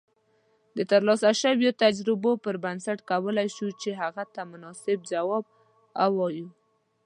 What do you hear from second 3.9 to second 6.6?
هغې ته مناسب جواب اوایو